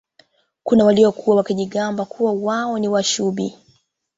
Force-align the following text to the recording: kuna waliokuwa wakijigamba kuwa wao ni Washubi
kuna 0.63 0.85
waliokuwa 0.85 1.35
wakijigamba 1.37 2.05
kuwa 2.05 2.33
wao 2.33 2.79
ni 2.79 2.87
Washubi 2.87 3.57